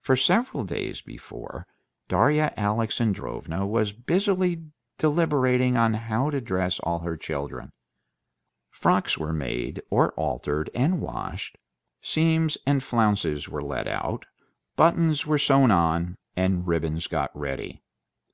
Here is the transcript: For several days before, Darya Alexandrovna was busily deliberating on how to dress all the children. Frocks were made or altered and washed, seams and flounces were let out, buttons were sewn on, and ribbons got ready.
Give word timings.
For 0.00 0.16
several 0.16 0.64
days 0.64 1.02
before, 1.02 1.66
Darya 2.08 2.54
Alexandrovna 2.56 3.66
was 3.66 3.92
busily 3.92 4.64
deliberating 4.96 5.76
on 5.76 5.92
how 5.92 6.30
to 6.30 6.40
dress 6.40 6.80
all 6.80 6.98
the 7.00 7.18
children. 7.18 7.72
Frocks 8.70 9.18
were 9.18 9.34
made 9.34 9.82
or 9.90 10.12
altered 10.12 10.70
and 10.74 11.02
washed, 11.02 11.58
seams 12.00 12.56
and 12.66 12.82
flounces 12.82 13.46
were 13.46 13.62
let 13.62 13.86
out, 13.88 14.24
buttons 14.74 15.26
were 15.26 15.36
sewn 15.36 15.70
on, 15.70 16.16
and 16.34 16.66
ribbons 16.66 17.06
got 17.06 17.30
ready. 17.38 17.82